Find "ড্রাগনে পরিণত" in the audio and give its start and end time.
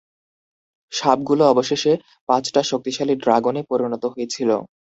3.23-4.03